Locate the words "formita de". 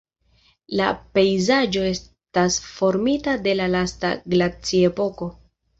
2.71-3.55